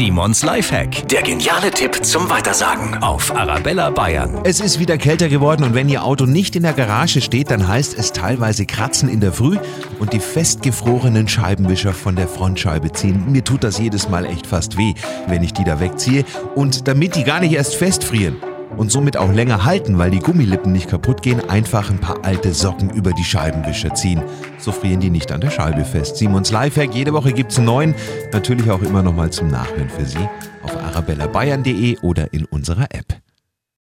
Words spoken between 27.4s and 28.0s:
einen neuen,